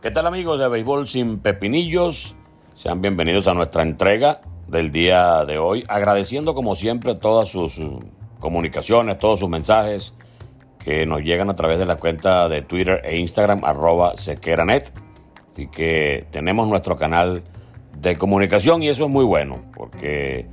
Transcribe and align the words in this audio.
¿Qué 0.00 0.12
tal 0.12 0.28
amigos 0.28 0.60
de 0.60 0.68
Béisbol 0.68 1.08
sin 1.08 1.40
Pepinillos? 1.40 2.36
Sean 2.72 3.02
bienvenidos 3.02 3.48
a 3.48 3.54
nuestra 3.54 3.82
entrega 3.82 4.42
del 4.68 4.92
día 4.92 5.44
de 5.44 5.58
hoy, 5.58 5.84
agradeciendo 5.88 6.54
como 6.54 6.76
siempre 6.76 7.16
todas 7.16 7.48
sus 7.48 7.80
comunicaciones, 8.38 9.18
todos 9.18 9.40
sus 9.40 9.48
mensajes 9.48 10.14
que 10.78 11.04
nos 11.04 11.22
llegan 11.22 11.50
a 11.50 11.56
través 11.56 11.80
de 11.80 11.86
la 11.86 11.96
cuenta 11.96 12.48
de 12.48 12.62
Twitter 12.62 13.00
e 13.02 13.16
Instagram 13.16 13.64
arroba 13.64 14.16
sequeranet. 14.16 14.92
Así 15.50 15.66
que 15.66 16.28
tenemos 16.30 16.68
nuestro 16.68 16.96
canal 16.96 17.42
de 17.96 18.16
comunicación 18.16 18.84
y 18.84 18.90
eso 18.90 19.06
es 19.06 19.10
muy 19.10 19.24
bueno 19.24 19.64
porque 19.74 20.46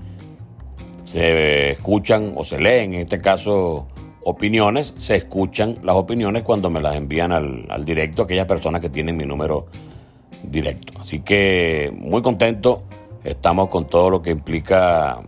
se 1.05 1.69
escuchan 1.73 2.33
o 2.35 2.43
se 2.43 2.59
leen, 2.59 2.95
en 2.95 3.01
este 3.01 3.21
caso 3.21 3.85
opiniones, 4.25 4.95
se 4.97 5.17
escuchan 5.17 5.75
las 5.83 5.95
opiniones 5.95 6.41
cuando 6.41 6.71
me 6.71 6.81
las 6.81 6.95
envían 6.95 7.31
al, 7.31 7.85
directo 7.85 8.23
aquellas 8.23 8.47
personas 8.47 8.81
que 8.81 8.89
tienen 8.89 9.15
mi 9.15 9.23
número 9.23 9.67
directo. 10.43 10.93
Así 10.99 11.19
que 11.19 11.93
muy 11.95 12.23
contento, 12.23 12.83
estamos 13.23 13.69
con 13.69 13.87
todo 13.87 14.09
lo 14.09 14.23
que 14.23 14.31
implica 14.31 15.19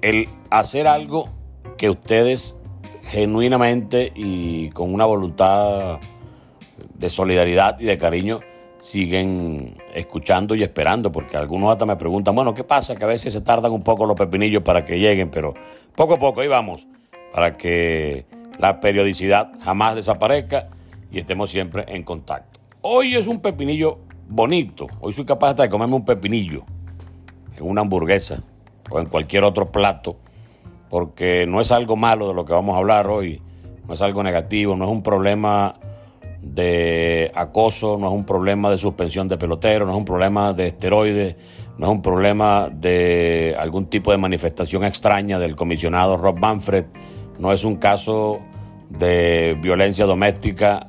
el 0.00 0.28
hacer 0.48 0.86
algo 0.86 1.28
que 1.76 1.90
ustedes 1.90 2.54
genuinamente 3.02 4.12
y 4.14 4.70
con 4.70 4.94
una 4.94 5.04
voluntad 5.04 5.98
de 6.94 7.10
solidaridad 7.10 7.80
y 7.80 7.86
de 7.86 7.98
cariño 7.98 8.40
siguen 8.78 9.76
escuchando 9.92 10.54
y 10.54 10.62
esperando, 10.62 11.10
porque 11.10 11.36
algunos 11.36 11.72
hasta 11.72 11.84
me 11.84 11.96
preguntan, 11.96 12.36
bueno, 12.36 12.54
¿qué 12.54 12.62
pasa? 12.62 12.94
Que 12.94 13.02
a 13.02 13.08
veces 13.08 13.32
se 13.32 13.40
tardan 13.40 13.72
un 13.72 13.82
poco 13.82 14.06
los 14.06 14.16
pepinillos 14.16 14.62
para 14.62 14.84
que 14.84 15.00
lleguen, 15.00 15.32
pero 15.32 15.54
poco 15.96 16.14
a 16.14 16.18
poco, 16.20 16.42
ahí 16.42 16.48
vamos 16.48 16.86
para 17.32 17.56
que 17.56 18.26
la 18.58 18.80
periodicidad 18.80 19.52
jamás 19.60 19.96
desaparezca 19.96 20.68
y 21.10 21.18
estemos 21.18 21.50
siempre 21.50 21.84
en 21.88 22.04
contacto. 22.04 22.60
Hoy 22.82 23.16
es 23.16 23.26
un 23.26 23.40
pepinillo 23.40 23.98
bonito. 24.28 24.86
Hoy 25.00 25.12
soy 25.12 25.24
capaz 25.24 25.54
de 25.54 25.68
comerme 25.68 25.96
un 25.96 26.04
pepinillo 26.04 26.64
en 27.56 27.64
una 27.64 27.80
hamburguesa 27.80 28.42
o 28.90 29.00
en 29.00 29.06
cualquier 29.06 29.44
otro 29.44 29.72
plato, 29.72 30.16
porque 30.90 31.46
no 31.46 31.60
es 31.60 31.72
algo 31.72 31.96
malo 31.96 32.28
de 32.28 32.34
lo 32.34 32.44
que 32.44 32.52
vamos 32.52 32.74
a 32.74 32.78
hablar 32.78 33.08
hoy, 33.08 33.40
no 33.86 33.94
es 33.94 34.02
algo 34.02 34.22
negativo, 34.22 34.76
no 34.76 34.84
es 34.84 34.90
un 34.90 35.02
problema 35.02 35.74
de 36.42 37.30
acoso, 37.34 37.96
no 37.98 38.08
es 38.08 38.12
un 38.12 38.26
problema 38.26 38.70
de 38.70 38.78
suspensión 38.78 39.28
de 39.28 39.38
pelotero, 39.38 39.86
no 39.86 39.92
es 39.92 39.98
un 39.98 40.04
problema 40.04 40.52
de 40.52 40.66
esteroides, 40.66 41.36
no 41.78 41.86
es 41.86 41.92
un 41.92 42.02
problema 42.02 42.68
de 42.70 43.56
algún 43.58 43.86
tipo 43.86 44.10
de 44.10 44.18
manifestación 44.18 44.84
extraña 44.84 45.38
del 45.38 45.56
comisionado 45.56 46.16
Rob 46.16 46.38
Manfred 46.38 46.86
no 47.42 47.52
es 47.52 47.64
un 47.64 47.74
caso 47.74 48.38
de 48.88 49.58
violencia 49.60 50.06
doméstica, 50.06 50.86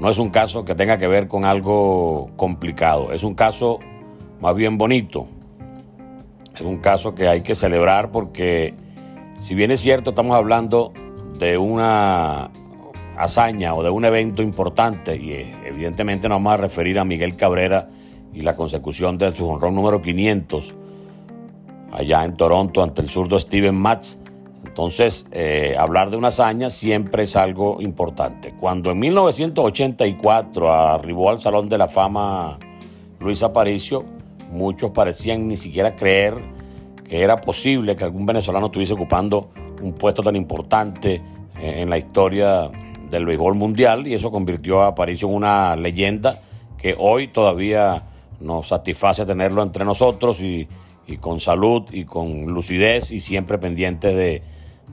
no 0.00 0.10
es 0.10 0.18
un 0.18 0.30
caso 0.30 0.64
que 0.64 0.74
tenga 0.74 0.98
que 0.98 1.06
ver 1.06 1.28
con 1.28 1.44
algo 1.44 2.28
complicado, 2.34 3.12
es 3.12 3.22
un 3.22 3.36
caso 3.36 3.78
más 4.40 4.56
bien 4.56 4.78
bonito, 4.78 5.28
es 6.56 6.62
un 6.62 6.78
caso 6.78 7.14
que 7.14 7.28
hay 7.28 7.42
que 7.42 7.54
celebrar 7.54 8.10
porque 8.10 8.74
si 9.38 9.54
bien 9.54 9.70
es 9.70 9.80
cierto 9.80 10.10
estamos 10.10 10.34
hablando 10.34 10.92
de 11.38 11.56
una 11.56 12.50
hazaña 13.16 13.74
o 13.74 13.84
de 13.84 13.90
un 13.90 14.04
evento 14.04 14.42
importante 14.42 15.14
y 15.14 15.54
evidentemente 15.64 16.28
nos 16.28 16.38
vamos 16.38 16.54
a 16.54 16.56
referir 16.56 16.98
a 16.98 17.04
Miguel 17.04 17.36
Cabrera 17.36 17.90
y 18.32 18.42
la 18.42 18.56
consecución 18.56 19.18
de 19.18 19.32
su 19.36 19.48
honrón 19.48 19.76
número 19.76 20.02
500 20.02 20.74
allá 21.92 22.24
en 22.24 22.36
Toronto 22.36 22.82
ante 22.82 23.02
el 23.02 23.08
zurdo 23.08 23.38
Steven 23.38 23.76
Matz 23.76 24.23
entonces, 24.66 25.26
eh, 25.30 25.76
hablar 25.78 26.10
de 26.10 26.16
una 26.16 26.28
hazaña 26.28 26.70
siempre 26.70 27.24
es 27.24 27.36
algo 27.36 27.80
importante. 27.80 28.54
Cuando 28.58 28.90
en 28.90 28.98
1984 28.98 30.72
arribó 30.72 31.30
al 31.30 31.40
Salón 31.40 31.68
de 31.68 31.78
la 31.78 31.86
Fama 31.86 32.58
Luis 33.20 33.42
Aparicio, 33.42 34.04
muchos 34.50 34.90
parecían 34.90 35.46
ni 35.46 35.56
siquiera 35.56 35.94
creer 35.94 36.42
que 37.04 37.22
era 37.22 37.40
posible 37.40 37.94
que 37.94 38.04
algún 38.04 38.26
venezolano 38.26 38.66
estuviese 38.66 38.94
ocupando 38.94 39.50
un 39.82 39.92
puesto 39.92 40.22
tan 40.22 40.34
importante 40.34 41.22
eh, 41.60 41.82
en 41.82 41.90
la 41.90 41.98
historia 41.98 42.70
del 43.10 43.26
béisbol 43.26 43.54
mundial 43.54 44.08
y 44.08 44.14
eso 44.14 44.30
convirtió 44.30 44.82
a 44.82 44.88
Aparicio 44.88 45.28
en 45.28 45.34
una 45.34 45.76
leyenda 45.76 46.40
que 46.78 46.96
hoy 46.98 47.28
todavía 47.28 48.02
nos 48.40 48.68
satisface 48.68 49.24
tenerlo 49.24 49.62
entre 49.62 49.84
nosotros 49.84 50.40
y, 50.40 50.66
y 51.06 51.18
con 51.18 51.40
salud 51.40 51.84
y 51.92 52.04
con 52.04 52.46
lucidez 52.46 53.10
y 53.12 53.20
siempre 53.20 53.58
pendiente 53.58 54.14
de, 54.14 54.42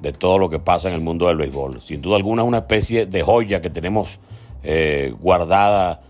de 0.02 0.14
todo 0.14 0.40
lo 0.40 0.50
que 0.50 0.60
pasa 0.60 0.90
en 0.90 0.96
el 0.96 1.02
mundo 1.02 1.28
del 1.28 1.38
béisbol. 1.38 1.82
Sin 1.82 2.02
duda 2.02 2.18
alguna 2.18 2.42
es 2.42 2.48
una 2.48 2.60
especie 2.60 3.06
de 3.06 3.22
joya 3.22 3.62
que 3.62 3.70
tenemos 3.70 4.20
eh, 4.64 5.14
guardada, 5.20 6.02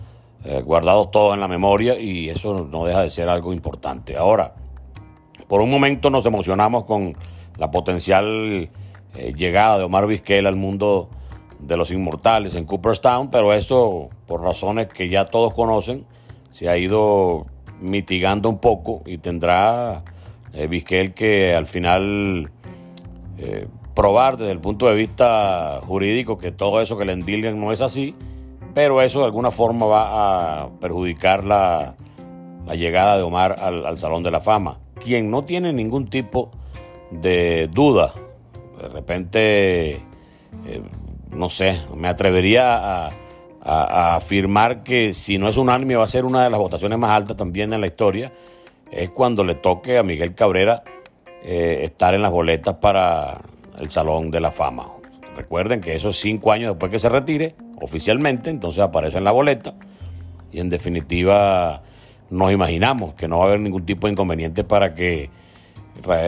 eh, 0.44 0.62
guardados 0.62 1.12
todos 1.12 1.34
en 1.34 1.40
la 1.40 1.48
memoria 1.48 2.00
y 2.00 2.30
eso 2.30 2.68
no 2.70 2.86
deja 2.86 3.02
de 3.02 3.10
ser 3.10 3.30
algo 3.30 3.54
importante. 3.54 4.18
Ahora, 4.18 4.56
por 5.48 5.62
un 5.62 5.70
momento 5.70 6.10
nos 6.10 6.26
emocionamos 6.26 6.86
con 6.86 7.16
la 7.58 7.70
potencial 7.70 8.70
eh, 9.16 9.34
llegada 9.36 9.78
de 9.78 9.84
Omar 9.84 10.08
Vizquel 10.08 10.48
al 10.48 10.56
mundo 10.56 11.10
de 11.60 11.78
los 11.78 11.92
inmortales 11.92 12.56
en 12.56 12.66
Cooperstown, 12.66 13.30
pero 13.30 13.54
eso, 13.54 14.10
por 14.26 14.42
razones 14.42 14.88
que 14.88 15.10
ya 15.10 15.26
todos 15.26 15.54
conocen, 15.54 16.06
se 16.50 16.70
ha 16.70 16.78
ido 16.78 17.46
mitigando 17.82 18.50
un 18.50 18.60
poco 18.60 19.02
y 19.06 19.18
tendrá 19.18 20.04
Vizquel 20.70 21.14
que 21.14 21.56
al 21.56 21.68
final 21.68 22.52
probar 23.94 24.38
desde 24.38 24.52
el 24.52 24.60
punto 24.60 24.88
de 24.88 24.96
vista 24.96 25.82
jurídico 25.86 26.38
que 26.38 26.52
todo 26.52 26.82
eso 26.82 26.98
que 26.98 27.06
le 27.06 27.14
endilgan 27.14 27.60
no 27.60 27.72
es 27.72 27.82
así, 27.82 28.16
pero 28.74 29.02
eso 29.02 29.20
de 29.20 29.26
alguna 29.26 29.52
forma 29.52 29.86
va 29.86 30.62
a 30.62 30.70
perjudicar 30.80 31.44
la, 31.44 31.96
llegada 32.74 33.18
de 33.18 33.24
Omar 33.24 33.58
al, 33.60 33.98
Salón 34.00 34.24
de 34.24 34.32
la 34.32 34.40
Fama. 34.40 34.80
Quien 35.04 35.30
no 35.30 35.44
tiene 35.44 35.74
ningún 35.74 36.10
tipo 36.10 36.52
de 37.12 37.68
duda, 37.68 38.14
de 38.82 38.88
repente, 38.88 39.92
eh, 39.92 40.02
no 41.32 41.50
sé, 41.50 41.82
me 41.96 42.08
atrevería 42.08 43.08
a, 43.08 43.12
afirmar 43.64 44.84
que 44.84 45.14
si 45.14 45.38
no 45.38 45.48
es 45.48 45.58
unánime 45.58 45.96
va 45.96 46.04
a 46.04 46.08
ser 46.08 46.26
una 46.26 46.44
de 46.44 46.50
las 46.50 46.60
votaciones 46.60 46.98
más 46.98 47.12
altas 47.12 47.38
también 47.38 47.74
en 47.74 47.82
la 47.82 47.88
historia, 47.88 48.32
es 48.92 49.10
cuando 49.10 49.44
le 49.44 49.56
toque 49.56 49.98
a 49.98 50.04
Miguel 50.04 50.34
Cabrera 50.34 50.84
eh, 51.44 51.82
estar 51.84 52.14
en 52.14 52.22
las 52.22 52.32
boletas 52.32 52.76
para 52.76 53.42
el 53.80 53.90
Salón 53.90 54.32
de 54.32 54.40
la 54.40 54.52
Fama. 54.52 54.88
Recuerden 55.36 55.82
que 55.82 55.96
eso 55.96 56.10
es 56.10 56.20
cinco 56.20 56.52
años 56.52 56.72
después 56.74 56.92
que 56.92 57.00
se 57.00 57.10
retire 57.10 57.56
oficialmente, 57.80 58.50
entonces 58.50 58.84
aparece 58.84 59.18
en 59.18 59.24
la 59.24 59.32
boleta 59.32 59.74
y 60.52 60.60
en 60.60 60.70
definitiva 60.70 61.82
nos 62.30 62.52
imaginamos 62.52 63.14
que 63.14 63.28
no 63.28 63.40
va 63.40 63.46
a 63.46 63.48
haber 63.50 63.60
ningún 63.60 63.86
tipo 63.86 64.08
de 64.08 64.14
inconveniente 64.14 64.64
para 64.64 64.94
que 64.94 65.30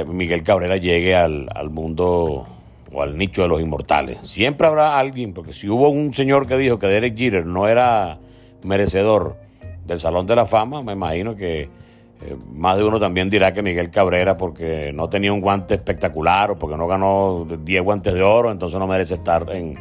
Miguel 0.08 0.44
Cabrera 0.44 0.78
llegue 0.78 1.16
al, 1.16 1.48
mundo 1.70 2.48
o 2.94 3.02
al 3.02 3.18
nicho 3.18 3.42
de 3.42 3.48
los 3.48 3.62
inmortales. 3.62 4.20
Siempre 4.22 4.68
habrá 4.68 4.98
alguien, 4.98 5.34
porque 5.34 5.54
si 5.54 5.68
hubo 5.70 5.90
un 5.90 6.14
señor 6.14 6.48
que 6.48 6.58
dijo 6.58 6.80
que 6.80 6.88
Derek 6.88 7.18
Jeter 7.18 7.46
no 7.46 7.68
era 7.68 8.20
merecedor 8.64 9.38
del 9.86 10.00
Salón 10.00 10.26
de 10.26 10.36
la 10.36 10.46
Fama, 10.46 10.84
me 10.84 10.94
imagino 10.94 11.36
que 11.36 11.64
eh, 11.64 12.38
más 12.54 12.78
de 12.78 12.84
uno 12.84 13.00
también 13.00 13.30
dirá 13.30 13.52
que 13.52 13.62
Miguel 13.62 13.90
Cabrera 13.90 14.38
porque 14.38 14.92
no 14.94 15.10
tenía 15.10 15.34
un 15.34 15.42
guante 15.42 15.74
espectacular 15.74 16.52
o 16.52 16.60
porque 16.60 16.78
no 16.78 16.88
ganó 16.88 17.46
10 17.46 17.84
guantes 17.84 18.14
de 18.14 18.22
oro, 18.22 18.52
entonces 18.52 18.80
no 18.80 18.88
merece 18.88 19.16
estar 19.16 19.50
en, 19.50 19.78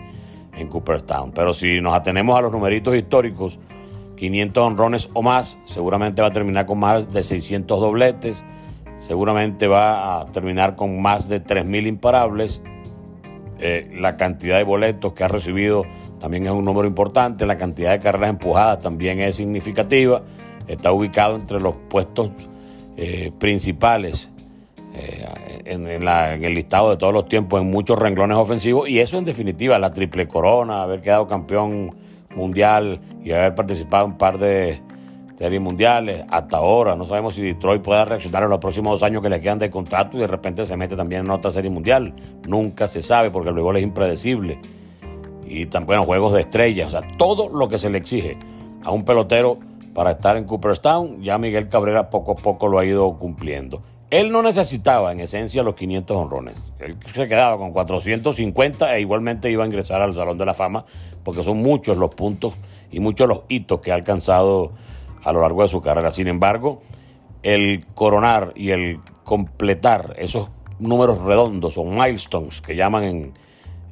en 0.57 0.69
Cooperstown. 0.69 1.33
Pero 1.33 1.55
si 1.55 1.81
nos 1.81 1.95
atenemos 1.95 2.37
a 2.37 2.43
los 2.43 2.51
numeritos 2.51 2.97
históricos, 2.97 3.61
500 4.17 4.65
honrones 4.65 5.11
o 5.13 5.23
más, 5.23 5.59
seguramente 5.67 6.23
va 6.23 6.29
a 6.29 6.33
terminar 6.33 6.67
con 6.67 6.79
más 6.79 7.13
de 7.13 7.23
600 7.23 7.81
dobletes, 7.81 8.45
seguramente 8.99 9.67
va 9.67 10.21
a 10.21 10.27
terminar 10.27 10.77
con 10.77 11.01
más 11.03 11.29
de 11.29 11.43
3.000 11.43 11.87
imparables. 11.87 12.63
Eh, 13.65 13.89
la 13.95 14.17
cantidad 14.17 14.57
de 14.57 14.65
boletos 14.65 15.13
que 15.13 15.23
ha 15.23 15.29
recibido 15.29 15.85
también 16.19 16.47
es 16.47 16.51
un 16.51 16.65
número 16.65 16.89
importante, 16.89 17.47
la 17.47 17.57
cantidad 17.57 17.93
de 17.93 18.01
carreras 18.01 18.31
empujadas 18.31 18.81
también 18.81 19.21
es 19.21 19.37
significativa 19.37 20.23
está 20.67 20.93
ubicado 20.93 21.37
entre 21.37 21.61
los 21.61 21.75
puestos 21.89 22.31
eh, 22.97 23.31
principales 23.39 24.31
eh, 24.95 25.63
en, 25.65 25.87
el 25.87 26.55
listado 26.55 26.91
de 26.91 26.97
todos 26.97 27.13
los 27.13 27.29
tiempos 27.29 27.61
en 27.61 27.71
muchos 27.71 27.97
renglones 27.99 28.37
ofensivos 28.37 28.89
y 28.89 28.99
eso 28.99 29.17
en 29.17 29.25
definitiva, 29.25 29.79
la 29.79 29.93
triple 29.93 30.27
corona, 30.27 30.83
haber 30.83 31.01
quedado 31.01 31.29
campeón 31.29 31.97
mundial 32.35 33.01
y 33.23 33.31
haber 33.31 33.55
participado 33.55 34.07
en 34.07 34.13
un 34.13 34.19
par 34.19 34.39
de 34.39 34.81
series 35.43 35.61
mundiales. 35.61 36.25
Hasta 36.31 36.59
ahora 36.59 36.95
no 36.95 37.05
sabemos 37.05 37.35
si 37.35 37.43
Detroit 37.43 37.83
pueda 37.83 38.05
reaccionar 38.05 38.45
en 38.45 38.51
los 38.51 38.61
próximos 38.61 38.93
dos 38.93 39.03
años 39.03 39.23
que 39.23 39.29
le 39.29 39.41
quedan 39.41 39.59
de 39.59 39.71
contrato 39.71 40.17
y 40.17 40.21
de 40.21 40.29
repente 40.29 40.65
se 40.67 40.77
mete 40.77 40.95
también 40.95 41.23
en 41.23 41.31
otra 41.33 41.51
serie 41.51 41.69
mundial. 41.69 42.15
Nunca 42.47 42.87
se 42.87 43.03
sabe 43.03 43.33
porque 43.33 43.49
el 43.49 43.57
béisbol 43.57 43.77
es 43.79 43.83
impredecible. 43.83 44.61
Y 45.45 45.67
también 45.67 46.05
juegos 46.05 46.33
de 46.33 46.43
estrellas, 46.43 46.87
o 46.87 46.91
sea, 46.93 47.03
todo 47.19 47.49
lo 47.49 47.69
que 47.69 47.81
se 47.81 47.91
le 47.91 47.99
exige 47.99 48.39
a 48.85 48.93
un 48.93 49.05
pelotero 49.05 49.59
para 49.93 50.13
estar 50.13 50.37
en 50.37 50.45
Cooperstown, 50.45 51.21
ya 51.23 51.39
Miguel 51.39 51.69
Cabrera 51.69 52.09
poco 52.09 52.33
a 52.33 52.37
poco 52.37 52.69
lo 52.69 52.79
ha 52.79 52.85
ido 52.85 53.19
cumpliendo. 53.19 53.83
Él 54.11 54.31
no 54.31 54.43
necesitaba 54.43 55.11
en 55.11 55.19
esencia 55.19 55.65
los 55.65 55.75
500 55.75 56.17
honrones. 56.17 56.55
Él 56.79 56.97
se 57.13 57.27
quedaba 57.27 57.59
con 57.59 57.73
450 57.73 58.95
e 58.95 59.01
igualmente 59.01 59.51
iba 59.51 59.65
a 59.65 59.67
ingresar 59.67 60.03
al 60.03 60.15
Salón 60.15 60.39
de 60.39 60.47
la 60.47 60.55
Fama 60.55 60.85
porque 61.25 61.43
son 61.43 61.59
muchos 61.59 61.97
los 61.97 62.15
puntos 62.15 62.55
y 62.93 63.01
muchos 63.01 63.27
los 63.27 63.43
hitos 63.49 63.81
que 63.81 63.91
ha 63.91 63.95
alcanzado 63.95 64.71
a 65.23 65.33
lo 65.33 65.41
largo 65.41 65.63
de 65.63 65.69
su 65.69 65.81
carrera. 65.81 66.13
Sin 66.13 66.29
embargo, 66.29 66.83
el 67.43 67.85
coronar 67.95 68.53
y 68.55 68.71
el 68.71 69.01
completar 69.25 70.15
esos 70.19 70.49
números 70.79 71.21
redondos 71.23 71.79
o 71.79 71.85
milestones 71.85 72.61
que 72.61 72.77
llaman 72.77 73.05
en, 73.05 73.33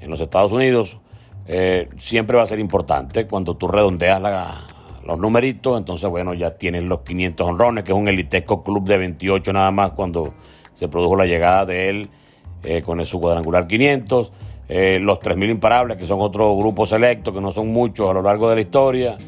los 0.08 0.20
Estados 0.20 0.50
Unidos 0.50 0.98
eh, 1.46 1.88
siempre 1.98 2.36
va 2.36 2.42
a 2.42 2.46
ser 2.46 2.58
importante 2.58 3.26
cuando 3.26 3.54
tú 3.56 3.68
redondeas 3.68 4.20
la, 4.20 4.54
los 5.04 5.18
numeritos, 5.18 5.78
entonces 5.78 6.08
bueno, 6.08 6.34
ya 6.34 6.56
tienes 6.56 6.84
los 6.84 7.00
500 7.00 7.46
honrones, 7.46 7.84
que 7.84 7.92
es 7.92 7.98
un 7.98 8.08
elitesco 8.08 8.62
club 8.62 8.84
de 8.84 8.98
28 8.98 9.52
nada 9.52 9.70
más 9.70 9.92
cuando 9.92 10.34
se 10.74 10.88
produjo 10.88 11.16
la 11.16 11.26
llegada 11.26 11.66
de 11.66 11.88
él 11.88 12.10
eh, 12.62 12.82
con 12.82 13.04
su 13.06 13.20
cuadrangular 13.20 13.66
500, 13.66 14.32
eh, 14.68 14.98
los 15.00 15.18
3.000 15.18 15.50
imparables, 15.50 15.96
que 15.96 16.06
son 16.06 16.20
otro 16.20 16.56
grupo 16.56 16.86
selecto, 16.86 17.32
que 17.32 17.40
no 17.40 17.52
son 17.52 17.68
muchos 17.68 18.08
a 18.08 18.12
lo 18.12 18.22
largo 18.22 18.48
de 18.48 18.54
la 18.54 18.60
historia. 18.60 19.18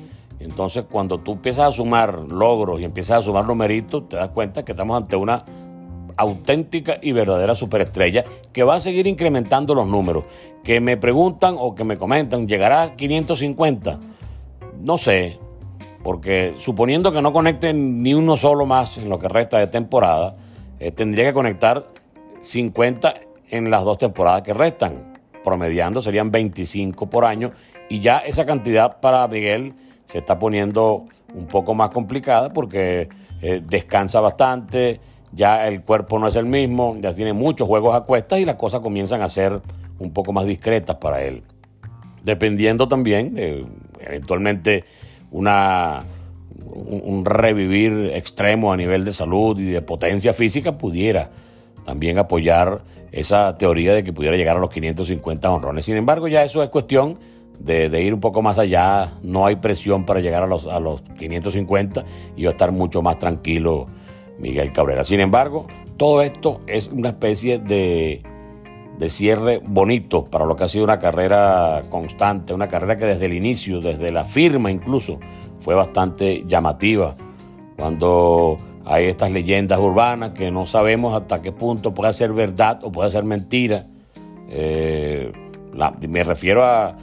Entonces 0.43 0.85
cuando 0.91 1.19
tú 1.19 1.33
empiezas 1.33 1.69
a 1.69 1.73
sumar 1.73 2.19
logros 2.29 2.81
y 2.81 2.85
empiezas 2.85 3.21
a 3.21 3.23
sumar 3.23 3.47
numeritos, 3.47 4.09
te 4.09 4.17
das 4.17 4.29
cuenta 4.29 4.65
que 4.65 4.73
estamos 4.73 4.97
ante 4.97 5.17
una 5.17 5.45
auténtica 6.17 6.99
y 7.01 7.13
verdadera 7.13 7.55
superestrella 7.55 8.25
que 8.53 8.65
va 8.65 8.77
a 8.77 8.81
seguir 8.81 9.07
incrementando 9.07 9.75
los 9.75 9.87
números. 9.87 10.25
Que 10.63 10.81
me 10.81 10.97
preguntan 10.97 11.57
o 11.59 11.75
que 11.75 11.85
me 11.85 11.99
comentan, 11.99 12.47
¿llegará 12.47 12.83
a 12.83 12.97
550? 12.97 14.01
No 14.81 14.99
sé, 14.99 15.39
porque 16.03 16.55
suponiendo 16.59 17.13
que 17.13 17.23
no 17.23 17.33
conecten 17.33 18.03
ni 18.03 18.15
uno 18.15 18.37
solo 18.37 18.67
más 18.67 18.99
en 18.99 19.09
lo 19.09 19.19
que 19.19 19.29
resta 19.29 19.59
de 19.59 19.69
temporada, 19.69 20.37
eh, 20.79 20.91
tendría 20.91 21.25
que 21.27 21.33
conectar 21.33 21.89
50 22.41 23.15
en 23.51 23.71
las 23.71 23.85
dos 23.85 23.99
temporadas 23.99 24.43
que 24.43 24.55
restan. 24.55 25.13
Promediando 25.45 26.03
serían 26.03 26.31
25 26.31 27.09
por 27.11 27.25
año 27.25 27.53
y 27.89 28.01
ya 28.01 28.19
esa 28.19 28.47
cantidad 28.47 29.01
para 29.01 29.27
Miguel 29.29 29.75
se 30.07 30.19
está 30.19 30.39
poniendo 30.39 31.07
un 31.35 31.47
poco 31.47 31.75
más 31.75 31.91
complicada 31.91 32.53
porque 32.53 33.09
eh, 33.41 33.63
descansa 33.67 34.21
bastante, 34.21 35.01
ya 35.33 35.67
el 35.67 35.83
cuerpo 35.83 36.19
no 36.19 36.29
es 36.29 36.37
el 36.37 36.47
mismo, 36.47 36.97
ya 37.01 37.15
tiene 37.15 37.33
muchos 37.33 37.67
juegos 37.67 37.95
a 37.95 38.03
cuestas 38.03 38.41
y 38.41 38.45
las 38.45 38.57
cosas 38.57 38.81
comienzan 38.81 39.23
a 39.23 39.29
ser 39.29 39.61
un 39.99 40.13
poco 40.13 40.33
más 40.33 40.45
discretas 40.47 40.97
para 40.97 41.23
él. 41.23 41.43
Dependiendo 42.23 42.87
también, 42.89 43.35
de, 43.35 43.65
eventualmente 44.01 44.85
una, 45.31 46.05
un, 46.75 47.25
revivir 47.25 48.13
extremo 48.15 48.73
a 48.73 48.77
nivel 48.77 49.05
de 49.05 49.13
salud 49.13 49.59
y 49.59 49.65
de 49.65 49.83
potencia 49.83 50.33
física 50.33 50.77
pudiera 50.77 51.31
también 51.85 52.19
apoyar 52.19 52.83
esa 53.11 53.57
teoría 53.59 53.93
de 53.95 54.05
que 54.05 54.13
pudiera 54.13 54.37
llegar 54.37 54.57
a 54.57 54.61
los 54.61 54.71
550 54.71 55.51
honrones. 55.51 55.85
Sin 55.85 55.97
embargo, 55.97 56.29
ya 56.29 56.45
eso 56.45 56.63
es 56.63 56.71
cuestión 56.71 57.19
de, 57.65 58.03
ir 58.03 58.15
un 58.15 58.21
poco 58.21 58.43
más 58.43 58.59
allá. 58.59 59.15
No 59.23 59.47
hay 59.47 59.57
presión 59.57 60.05
para 60.05 60.21
llegar 60.21 60.43
a 60.43 60.47
los, 60.47 60.67
a 60.67 60.81
los 60.81 61.03
550 61.19 62.05
y 62.37 62.47
a 62.47 62.51
estar 62.51 62.73
mucho 62.73 63.03
más 63.03 63.19
tranquilo 63.19 63.87
Miguel 64.39 64.73
Cabrera. 64.73 65.05
Sin 65.05 65.21
embargo, 65.21 65.67
todo 65.97 66.23
esto 66.23 66.61
es 66.67 66.89
una 66.89 67.11
especie 67.11 67.59
de, 67.59 68.23
de 68.99 69.11
cierre 69.11 69.61
bonito 69.65 70.25
para 70.25 70.45
lo 70.45 70.57
que 70.57 70.65
ha 70.65 70.69
sido 70.69 70.85
una 70.85 70.99
carrera 70.99 71.83
constante, 71.89 72.53
una 72.53 72.69
carrera 72.69 72.99
que 72.99 73.07
desde 73.07 73.27
el 73.27 73.35
inicio, 73.35 73.81
desde 73.81 74.11
la 74.11 74.25
firma 74.25 74.71
incluso, 74.71 75.19
fue 75.61 75.75
bastante 75.75 76.45
llamativa. 76.47 77.17
Cuando 77.77 78.59
hay 78.85 79.07
estas 79.07 79.31
leyendas 79.31 79.79
urbanas 79.79 80.33
que 80.33 80.51
no 80.51 80.67
sabemos 80.67 81.15
hasta 81.15 81.41
qué 81.41 81.53
punto 81.53 81.95
puede 81.95 82.13
ser 82.13 82.33
verdad 82.33 82.81
o 82.83 82.91
puede 82.91 83.11
ser 83.11 83.25
mentira. 83.25 83.87
Eh, 84.49 85.33
me 86.09 86.25
refiero 86.25 86.65
a, 86.65 86.97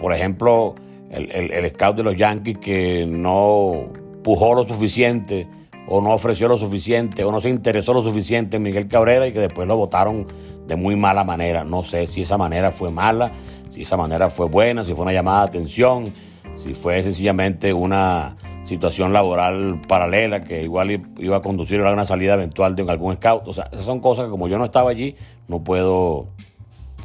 por 0.00 0.12
ejemplo, 0.12 0.74
el, 1.10 1.30
el, 1.52 1.70
scout 1.70 1.96
de 1.96 2.02
los 2.02 2.16
Yankees 2.16 2.58
que 2.58 3.06
no 3.06 3.92
pujó 4.22 4.54
lo 4.54 4.66
suficiente 4.66 5.46
o 5.88 6.00
no 6.00 6.12
ofreció 6.12 6.48
lo 6.48 6.56
suficiente 6.56 7.24
o 7.24 7.30
no 7.30 7.40
se 7.40 7.48
interesó 7.48 7.92
lo 7.92 8.02
suficiente 8.02 8.56
en 8.56 8.62
Miguel 8.62 8.88
Cabrera 8.88 9.26
y 9.26 9.32
que 9.32 9.40
después 9.40 9.68
lo 9.68 9.76
votaron 9.76 10.26
de 10.66 10.76
muy 10.76 10.96
mala 10.96 11.24
manera. 11.24 11.64
No 11.64 11.84
sé 11.84 12.06
si 12.06 12.22
esa 12.22 12.36
manera 12.36 12.72
fue 12.72 12.90
mala, 12.90 13.32
si 13.70 13.82
esa 13.82 13.96
manera 13.96 14.30
fue 14.30 14.46
buena, 14.46 14.84
si 14.84 14.94
fue 14.94 15.02
una 15.02 15.12
llamada 15.12 15.42
de 15.42 15.48
atención, 15.48 16.12
si 16.56 16.74
fue 16.74 17.02
sencillamente 17.02 17.72
una 17.72 18.36
situación 18.64 19.12
laboral 19.12 19.80
paralela 19.86 20.42
que 20.42 20.64
igual 20.64 20.90
iba 21.18 21.36
a 21.36 21.42
conducir 21.42 21.80
a 21.82 21.92
una 21.92 22.04
salida 22.04 22.34
eventual 22.34 22.74
de 22.74 22.82
algún 22.90 23.14
scout. 23.14 23.46
O 23.46 23.52
sea, 23.52 23.68
esas 23.72 23.84
son 23.84 24.00
cosas 24.00 24.24
que 24.24 24.30
como 24.30 24.48
yo 24.48 24.58
no 24.58 24.64
estaba 24.64 24.90
allí, 24.90 25.14
no 25.46 25.62
puedo, 25.62 26.26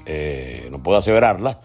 eh, 0.06 0.68
no 0.72 0.82
puedo 0.82 0.98
aseverarlas. 0.98 1.58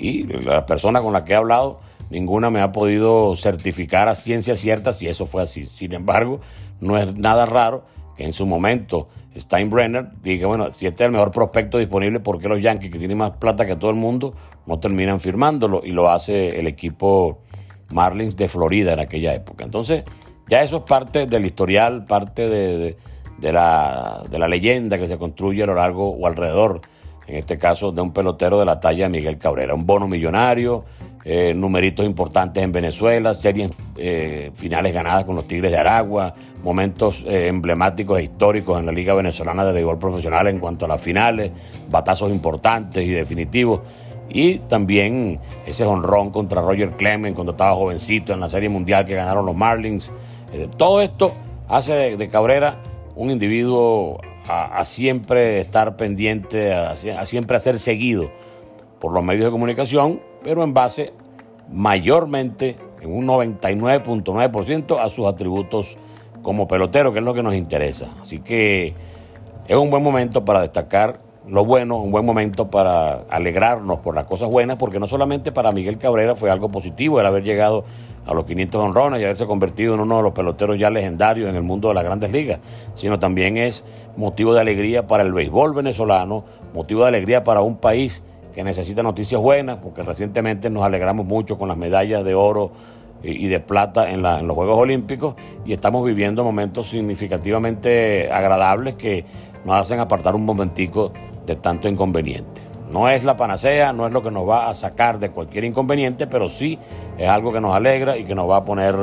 Y 0.00 0.22
la 0.24 0.64
persona 0.64 1.02
con 1.02 1.12
la 1.12 1.24
que 1.24 1.34
he 1.34 1.36
hablado 1.36 1.80
ninguna 2.08 2.50
me 2.50 2.60
ha 2.60 2.72
podido 2.72 3.36
certificar 3.36 4.08
a 4.08 4.14
ciencia 4.14 4.56
cierta 4.56 4.92
si 4.92 5.06
eso 5.06 5.26
fue 5.26 5.42
así. 5.42 5.66
Sin 5.66 5.92
embargo, 5.92 6.40
no 6.80 6.96
es 6.96 7.14
nada 7.16 7.44
raro 7.46 7.84
que 8.16 8.24
en 8.24 8.32
su 8.32 8.46
momento 8.46 9.08
Steinbrenner 9.36 10.10
diga, 10.22 10.46
bueno, 10.46 10.70
si 10.70 10.86
este 10.86 11.04
es 11.04 11.06
el 11.06 11.12
mejor 11.12 11.30
prospecto 11.30 11.78
disponible, 11.78 12.18
¿por 12.18 12.40
qué 12.40 12.48
los 12.48 12.60
Yankees, 12.60 12.90
que 12.90 12.98
tienen 12.98 13.18
más 13.18 13.32
plata 13.32 13.66
que 13.66 13.76
todo 13.76 13.90
el 13.90 13.96
mundo, 13.96 14.34
no 14.66 14.80
terminan 14.80 15.20
firmándolo? 15.20 15.82
Y 15.84 15.92
lo 15.92 16.10
hace 16.10 16.58
el 16.58 16.66
equipo 16.66 17.38
Marlins 17.90 18.36
de 18.36 18.48
Florida 18.48 18.94
en 18.94 19.00
aquella 19.00 19.34
época. 19.34 19.64
Entonces, 19.64 20.04
ya 20.48 20.62
eso 20.62 20.78
es 20.78 20.82
parte 20.82 21.26
del 21.26 21.46
historial, 21.46 22.06
parte 22.06 22.48
de, 22.48 22.96
la, 23.52 24.24
de 24.28 24.38
la 24.38 24.48
leyenda 24.48 24.98
que 24.98 25.06
se 25.06 25.18
construye 25.18 25.62
a 25.62 25.66
lo 25.66 25.74
largo 25.74 26.10
o 26.10 26.26
alrededor, 26.26 26.80
en 27.26 27.36
este 27.36 27.58
caso, 27.58 27.92
de 27.92 28.00
un 28.02 28.12
pelotero 28.12 28.58
de 28.58 28.64
la 28.64 28.80
talla 28.80 29.04
de 29.04 29.10
Miguel 29.10 29.38
Cabrera. 29.38 29.74
Un 29.74 29.86
bono 29.86 30.08
millonario, 30.08 30.84
eh, 31.22 31.52
numeritos 31.54 32.06
importantes 32.06 32.62
en 32.64 32.72
Venezuela, 32.72 33.34
series 33.34 33.70
eh, 33.96 34.50
finales 34.54 34.94
ganadas 34.94 35.24
con 35.24 35.36
los 35.36 35.46
Tigres 35.46 35.70
de 35.70 35.76
Aragua, 35.76 36.34
momentos 36.62 37.26
eh, 37.28 37.48
emblemáticos 37.48 38.18
e 38.18 38.22
históricos 38.22 38.80
en 38.80 38.86
la 38.86 38.92
Liga 38.92 39.12
Venezolana 39.12 39.66
de 39.66 39.74
Béisbol 39.74 39.98
Profesional 39.98 40.46
en 40.48 40.58
cuanto 40.58 40.86
a 40.86 40.88
las 40.88 41.00
finales, 41.00 41.52
batazos 41.90 42.30
importantes 42.30 43.04
y 43.04 43.10
definitivos. 43.10 43.80
Y 44.30 44.60
también 44.60 45.40
ese 45.66 45.84
honrón 45.84 46.30
contra 46.30 46.62
Roger 46.62 46.92
Clemens 46.92 47.34
cuando 47.34 47.52
estaba 47.52 47.74
jovencito 47.74 48.32
en 48.32 48.40
la 48.40 48.48
Serie 48.48 48.70
Mundial 48.70 49.04
que 49.04 49.14
ganaron 49.14 49.44
los 49.44 49.56
Marlins. 49.56 50.10
todo 50.78 51.02
esto 51.02 51.34
hace 51.68 52.16
de, 52.16 52.28
Cabrera 52.28 52.78
un 53.14 53.30
individuo 53.30 54.20
a, 54.46 54.84
siempre 54.84 55.60
estar 55.60 55.96
pendiente, 55.96 56.74
a, 56.74 56.96
siempre 57.26 57.58
ser 57.60 57.78
seguido 57.78 58.30
por 59.00 59.12
los 59.12 59.22
medios 59.22 59.46
de 59.46 59.50
comunicación 59.50 60.20
pero 60.42 60.64
en 60.64 60.74
base 60.74 61.12
mayormente, 61.70 62.76
en 63.00 63.12
un 63.12 63.26
99.9% 63.26 64.98
a 65.00 65.10
sus 65.10 65.26
atributos 65.26 65.96
como 66.42 66.66
pelotero, 66.66 67.12
que 67.12 67.18
es 67.18 67.24
lo 67.24 67.34
que 67.34 67.42
nos 67.42 67.54
interesa. 67.54 68.08
Así 68.20 68.40
que 68.40 68.94
es 69.68 69.76
un 69.76 69.90
buen 69.90 70.02
momento 70.02 70.44
para 70.44 70.62
destacar 70.62 71.20
lo 71.50 71.64
bueno, 71.64 71.96
un 71.96 72.12
buen 72.12 72.24
momento 72.24 72.70
para 72.70 73.24
alegrarnos 73.28 73.98
por 73.98 74.14
las 74.14 74.24
cosas 74.24 74.48
buenas, 74.48 74.76
porque 74.76 75.00
no 75.00 75.08
solamente 75.08 75.50
para 75.50 75.72
Miguel 75.72 75.98
Cabrera 75.98 76.36
fue 76.36 76.48
algo 76.48 76.70
positivo 76.70 77.18
el 77.20 77.26
haber 77.26 77.42
llegado 77.42 77.84
a 78.24 78.34
los 78.34 78.44
500 78.44 78.80
honrones 78.80 79.20
y 79.20 79.24
haberse 79.24 79.46
convertido 79.46 79.94
en 79.94 80.00
uno 80.00 80.18
de 80.18 80.22
los 80.22 80.32
peloteros 80.32 80.78
ya 80.78 80.90
legendarios 80.90 81.50
en 81.50 81.56
el 81.56 81.62
mundo 81.62 81.88
de 81.88 81.94
las 81.94 82.04
grandes 82.04 82.30
ligas, 82.30 82.60
sino 82.94 83.18
también 83.18 83.56
es 83.56 83.84
motivo 84.16 84.54
de 84.54 84.60
alegría 84.60 85.08
para 85.08 85.24
el 85.24 85.32
béisbol 85.32 85.74
venezolano, 85.74 86.44
motivo 86.72 87.02
de 87.02 87.08
alegría 87.08 87.42
para 87.42 87.62
un 87.62 87.78
país 87.78 88.22
que 88.54 88.62
necesita 88.62 89.02
noticias 89.02 89.40
buenas, 89.40 89.78
porque 89.78 90.02
recientemente 90.02 90.70
nos 90.70 90.84
alegramos 90.84 91.26
mucho 91.26 91.58
con 91.58 91.68
las 91.68 91.76
medallas 91.76 92.22
de 92.24 92.34
oro 92.34 92.70
y 93.22 93.48
de 93.48 93.60
plata 93.60 94.10
en, 94.10 94.22
los 94.22 94.56
Juegos 94.56 94.78
Olímpicos 94.78 95.34
y 95.66 95.72
estamos 95.72 96.04
viviendo 96.06 96.42
momentos 96.42 96.88
significativamente 96.88 98.30
agradables 98.32 98.94
que 98.94 99.26
nos 99.64 99.76
hacen 99.76 100.00
apartar 100.00 100.34
un 100.34 100.46
momentico 100.46 101.12
de 101.50 101.56
tanto 101.56 101.88
inconveniente. 101.88 102.60
No 102.90 103.08
es 103.08 103.24
la 103.24 103.36
panacea, 103.36 103.92
no 103.92 104.06
es 104.06 104.12
lo 104.12 104.22
que 104.22 104.30
nos 104.30 104.48
va 104.48 104.68
a 104.68 104.74
sacar 104.74 105.18
de 105.18 105.30
cualquier 105.30 105.64
inconveniente, 105.64 106.26
pero 106.26 106.48
sí 106.48 106.78
es 107.18 107.28
algo 107.28 107.52
que 107.52 107.60
nos 107.60 107.74
alegra 107.74 108.16
y 108.16 108.24
que 108.24 108.34
nos 108.34 108.48
va 108.48 108.58
a 108.58 108.64
poner 108.64 108.94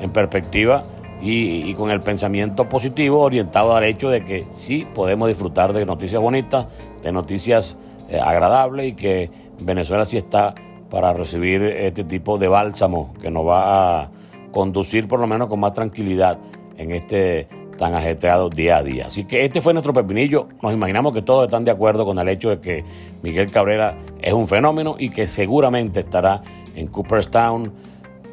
en 0.00 0.10
perspectiva 0.10 0.84
y, 1.22 1.72
con 1.74 1.90
el 1.90 2.00
pensamiento 2.00 2.68
positivo 2.68 3.20
orientado 3.20 3.74
al 3.74 3.84
hecho 3.84 4.10
de 4.10 4.24
que 4.24 4.46
sí 4.50 4.86
podemos 4.94 5.28
disfrutar 5.28 5.72
de 5.72 5.86
noticias 5.86 6.20
bonitas, 6.20 6.66
de 7.02 7.12
noticias 7.12 7.78
eh, 8.08 8.20
agradable 8.20 8.86
y 8.86 8.92
que 8.94 9.30
Venezuela 9.60 10.06
sí 10.06 10.16
está 10.16 10.54
para 10.90 11.12
recibir 11.12 11.62
este 11.62 12.04
tipo 12.04 12.38
de 12.38 12.48
bálsamo 12.48 13.14
que 13.20 13.30
nos 13.30 13.46
va 13.46 14.02
a 14.02 14.10
conducir 14.52 15.08
por 15.08 15.20
lo 15.20 15.26
menos 15.26 15.48
con 15.48 15.60
más 15.60 15.72
tranquilidad 15.72 16.38
en 16.76 16.92
este 16.92 17.48
tan 17.76 17.94
ajetreado 17.94 18.48
día 18.48 18.78
a 18.78 18.82
día. 18.82 19.06
Así 19.06 19.24
que 19.24 19.44
este 19.44 19.60
fue 19.60 19.72
nuestro 19.72 19.92
pepinillo. 19.92 20.48
Nos 20.62 20.72
imaginamos 20.72 21.12
que 21.12 21.22
todos 21.22 21.44
están 21.44 21.64
de 21.64 21.70
acuerdo 21.70 22.04
con 22.04 22.18
el 22.18 22.28
hecho 22.28 22.50
de 22.50 22.60
que 22.60 22.84
Miguel 23.22 23.50
Cabrera 23.50 23.96
es 24.20 24.32
un 24.32 24.48
fenómeno 24.48 24.96
y 24.98 25.10
que 25.10 25.26
seguramente 25.26 26.00
estará 26.00 26.42
en 26.74 26.88
Cooperstown 26.88 27.72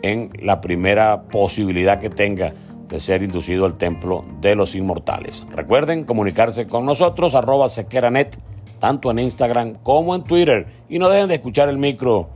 en 0.01 0.31
la 0.41 0.61
primera 0.61 1.23
posibilidad 1.23 1.99
que 1.99 2.09
tenga 2.09 2.53
de 2.87 2.99
ser 2.99 3.23
inducido 3.23 3.65
al 3.65 3.75
templo 3.75 4.23
de 4.41 4.55
los 4.55 4.75
inmortales. 4.75 5.45
Recuerden 5.51 6.03
comunicarse 6.03 6.67
con 6.67 6.85
nosotros, 6.85 7.33
arroba 7.33 7.69
sequeranet, 7.69 8.37
tanto 8.79 9.09
en 9.11 9.19
Instagram 9.19 9.75
como 9.81 10.13
en 10.13 10.23
Twitter. 10.23 10.67
Y 10.89 10.99
no 10.99 11.09
dejen 11.09 11.29
de 11.29 11.35
escuchar 11.35 11.69
el 11.69 11.77
micro 11.77 12.29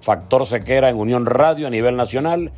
Factor 0.00 0.46
Sequera 0.46 0.88
en 0.88 0.96
Unión 0.96 1.26
Radio 1.26 1.66
a 1.66 1.70
nivel 1.70 1.96
nacional 1.96 2.52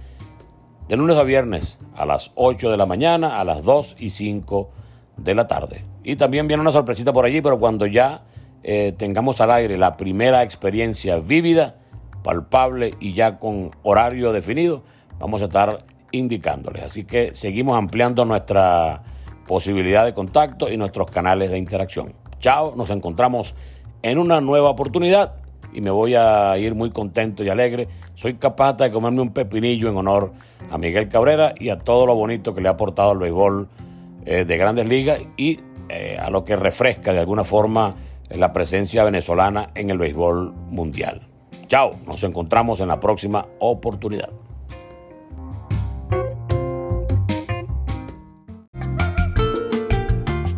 de 0.93 0.99
lunes 0.99 1.17
a 1.17 1.23
viernes 1.23 1.79
a 1.97 2.05
las 2.05 2.33
8 2.35 2.71
de 2.71 2.77
la 2.77 2.85
mañana, 2.85 3.41
a 3.41 3.45
las 3.45 3.63
2 3.63 3.97
y 3.99 4.11
5 4.11 4.69
de 5.17 5.35
la 5.35 5.47
tarde. 5.47 5.87
Y 6.05 6.17
también 6.17 6.47
viene 6.47 6.61
una 6.61 6.71
sorpresita 6.71 7.15
por 7.15 7.25
allí, 7.25 7.41
pero 7.41 7.59
cuando 7.59 7.87
ya 7.87 8.25
eh, 8.63 8.93
tengamos 8.99 9.41
al 9.41 9.53
aire 9.53 9.79
la 9.79 9.97
primera 9.97 10.43
experiencia 10.43 11.17
vívida, 11.17 11.77
palpable 12.23 12.93
y 13.01 13.15
ya 13.15 13.39
con 13.39 13.71
horario 13.83 14.35
definido, 14.35 14.83
vamos 15.19 15.41
a 15.41 15.47
estar 15.47 15.87
indicándoles. 16.11 16.85
Así 16.85 17.05
que 17.05 17.35
seguimos 17.35 17.79
ampliando 17.79 18.27
nuestra 18.27 19.03
posibilidad 19.47 20.05
de 20.05 20.13
contacto 20.13 20.71
y 20.71 20.77
nuestros 20.77 21.11
canales 21.11 21.51
de 21.51 21.57
interacción. 21.57 22.13
Chao, 22.39 22.75
nos 22.77 22.91
encontramos 22.91 23.55
en 24.03 24.19
una 24.19 24.43
nueva 24.43 24.69
oportunidad 24.69 25.37
y 25.73 25.81
me 25.81 25.91
voy 25.91 26.15
a 26.15 26.57
ir 26.59 26.75
muy 26.75 26.91
contento 26.91 27.43
y 27.43 27.49
alegre. 27.49 27.89
Soy 28.15 28.35
capaz 28.35 28.75
de 28.75 28.91
comerme 28.91 29.23
un 29.23 29.33
pepinillo 29.33 29.89
en 29.89 29.97
honor 29.97 30.33
a 30.71 30.79
Miguel 30.79 31.09
Cabrera 31.09 31.55
y 31.59 31.71
a 31.71 31.79
todo 31.79 32.07
lo 32.07 32.15
bonito 32.15 32.55
que 32.55 32.61
le 32.61 32.69
ha 32.69 32.73
aportado 32.73 33.11
al 33.11 33.19
béisbol 33.19 33.69
eh, 34.25 34.45
de 34.45 34.57
grandes 34.57 34.89
ligas 34.89 35.21
y 35.37 35.61
eh, 35.89 36.17
a 36.21 36.31
lo 36.31 36.45
que 36.45 36.57
refresca 36.57 37.13
de 37.13 37.21
alguna 37.21 37.45
forma 37.45 37.97
la 38.31 38.53
presencia 38.53 39.05
venezolana 39.05 39.71
en 39.75 39.91
el 39.91 39.99
béisbol 39.99 40.53
mundial. 40.69 41.29
Chao, 41.67 41.97
nos 42.07 42.23
encontramos 42.23 42.81
en 42.81 42.89
la 42.89 43.01
próxima 43.01 43.47
oportunidad. 43.59 44.31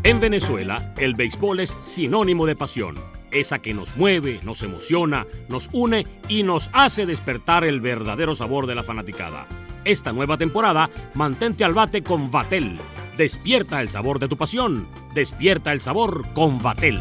En 0.02 0.20
Venezuela, 0.20 0.92
el 0.98 1.14
béisbol 1.14 1.60
es 1.60 1.70
sinónimo 1.82 2.44
de 2.44 2.54
pasión 2.54 3.13
esa 3.34 3.60
que 3.60 3.74
nos 3.74 3.96
mueve, 3.96 4.40
nos 4.42 4.62
emociona, 4.62 5.26
nos 5.48 5.68
une 5.72 6.06
y 6.28 6.42
nos 6.42 6.70
hace 6.72 7.06
despertar 7.06 7.64
el 7.64 7.80
verdadero 7.80 8.34
sabor 8.34 8.66
de 8.66 8.74
la 8.74 8.82
fanaticada. 8.82 9.46
Esta 9.84 10.12
nueva 10.12 10.38
temporada, 10.38 10.88
mantente 11.12 11.64
al 11.64 11.74
bate 11.74 12.02
con 12.02 12.30
Vatel. 12.30 12.78
Despierta 13.18 13.80
el 13.80 13.90
sabor 13.90 14.18
de 14.18 14.28
tu 14.28 14.36
pasión. 14.36 14.88
Despierta 15.14 15.72
el 15.72 15.80
sabor 15.80 16.24
con 16.32 16.62
Vatel. 16.62 17.00